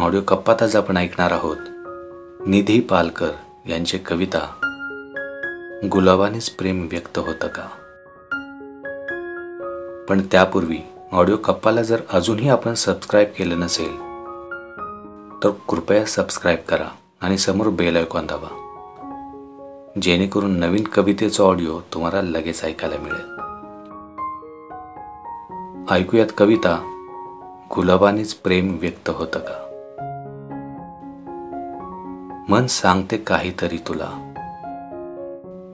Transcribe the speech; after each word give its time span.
Audio 0.00 0.20
कप्पात 0.20 0.62
आज 0.62 0.76
आपण 0.76 0.96
ऐकणार 0.96 1.32
आहोत. 1.32 1.56
निधी 2.48 2.80
पालकर 2.80 3.30
यांची 3.68 3.98
कविता. 3.98 4.40
गुलाबानेच 5.92 6.50
प्रेम 6.50 6.88
व्यक्त 6.90 7.18
होतं 7.18 7.46
का? 7.46 7.62
पण 10.08 10.20
त्यापूर्वी 10.32 10.78
ऑडिओ 11.12 11.36
कप्पाला 11.36 11.82
जर 11.82 12.00
अजूनही 12.12 12.48
आपण 12.48 12.74
सबस्क्राईब 12.74 13.28
केलं 13.36 13.60
नसेल 13.60 13.92
तर 15.44 15.50
कृपया 15.68 16.04
सबस्क्राईब 16.04 16.58
करा 16.68 16.88
आणि 17.20 17.38
समोर 17.38 17.68
बेल 17.68 17.96
ऐकून 17.96 18.26
दाबा. 18.26 18.48
जेणेकरून 20.02 20.58
नवीन 20.58 20.84
कवितेचा 20.84 21.44
ऑडिओ 21.44 21.80
तुम्हाला 21.80 22.22
लगेच 22.22 22.64
ऐकायला 22.64 22.96
मिळेल. 22.98 23.48
ऐकूयात 25.94 26.28
कविता 26.38 26.94
गुलाबानेच 27.76 28.34
प्रेम 28.34 28.78
व्यक्त 28.80 29.10
होतं 29.10 29.38
का? 29.38 29.67
मन 32.50 32.66
सांगते 32.66 33.16
काहीतरी 33.16 33.78
तुला. 33.78 34.32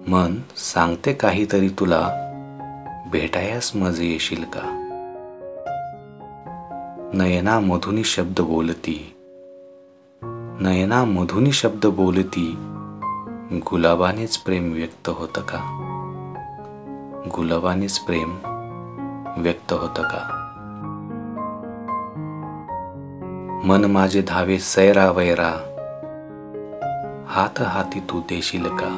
मन 0.08 0.40
सांगते 0.56 1.12
काहीतरी 1.12 1.68
तुला 1.68 2.08
भेटायास 3.12 3.76
मज 3.76 4.00
येशील 4.00 4.44
का? 4.44 4.60
नयना 7.14 7.60
मधुनी 7.60 8.04
शब्द 8.04 8.40
बोलती. 8.40 9.14
नयना 10.60 11.04
मधुनी 11.04 11.52
शब्द 11.52 11.86
बोलती 11.86 12.54
गुलाबानेच 13.52 14.36
प्रेम 14.36 14.72
व्यक्त 14.72 15.08
होतं 15.08 15.40
का? 15.40 15.60
गुलाबानेच 17.36 17.98
प्रेम 17.98 18.36
व्यक्त 19.36 19.72
होतं 19.72 20.02
का? 20.02 20.40
मन 23.64 23.84
माझे 23.84 24.22
धावे 24.22 24.58
सैरा 24.58 25.10
वैरा 25.10 25.73
हात 27.34 27.60
हाती 27.60 28.00
तू 28.00 28.20
देशील 28.20 28.66
का? 28.66 28.88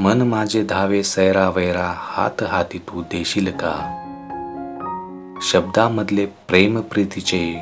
मन 0.00 0.22
माझे 0.22 0.64
धावे 0.64 1.02
सैरा 1.02 1.48
वैरा 1.48 1.92
हात 1.96 2.42
हाती 2.42 2.78
तू 2.78 3.02
देशील 3.02 3.50
का? 3.50 3.74
शब्दामधले 5.42 6.26
प्रेम 6.26 6.80
प्रीतीचे 6.80 7.60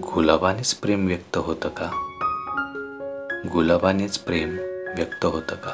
गुलाबानेच 0.00 0.74
प्रेम 0.74 1.06
व्यक्त 1.06 1.36
होतं 1.36 1.68
का? 1.68 1.90
गुलाबानेच 3.52 4.18
प्रेम 4.18 4.48
व्यक्त 4.96 5.24
होतं 5.24 5.54
का? 5.54 5.72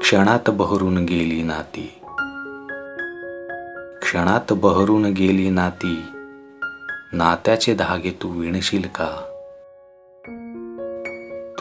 क्षणात 0.00 0.50
बहरून 0.50 1.04
गेली 1.04 1.42
नाती. 1.42 2.00
क्षणात 4.02 4.52
बहरून 4.52 5.04
गेली 5.04 5.50
नाती. 5.50 6.04
नात्याचे 7.12 7.74
धागे 7.74 8.10
तू 8.10 8.40
विणशील 8.40 8.82
का? 8.82 9.31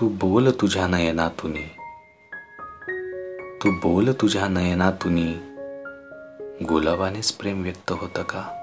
तू 0.02 0.10
बोल 0.10 0.52
तुझ्या 0.52 0.88
नयनातून. 0.88 1.54
तू 3.64 3.72
बोल 3.72 4.12
तुझ्या 4.12 4.48
नयनातून. 4.48 5.16
गुलाबानेच 6.66 7.32
प्रेम 7.32 7.64
व्यक्त 7.64 7.92
होतं 7.92 8.24
का? 8.24 8.61